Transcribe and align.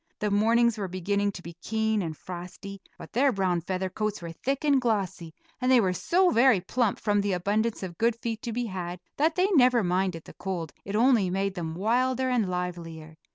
The 0.17 0.31
mornings 0.31 0.79
were 0.79 0.87
beginning 0.87 1.31
to 1.33 1.43
be 1.43 1.53
keen 1.61 2.01
and 2.01 2.17
frosty, 2.17 2.81
but 2.97 3.13
their 3.13 3.31
brown 3.31 3.61
feather 3.61 3.87
coats 3.87 4.19
were 4.19 4.31
thick 4.31 4.63
and 4.65 4.81
glossy, 4.81 5.31
and 5.61 5.71
they 5.71 5.79
were 5.79 5.93
so 5.93 6.31
very 6.31 6.59
plump 6.59 6.99
from 6.99 7.21
the 7.21 7.33
abundance 7.33 7.83
of 7.83 7.99
good 7.99 8.15
feed 8.15 8.41
to 8.41 8.51
be 8.51 8.65
had, 8.65 8.99
that 9.17 9.35
they 9.35 9.49
never 9.51 9.83
minded 9.83 10.23
the 10.23 10.33
cold; 10.33 10.73
it 10.85 10.95
only 10.95 11.29
made 11.29 11.53
them 11.53 11.75
wilder 11.75 12.29
and 12.31 12.49
livelier. 12.49 13.15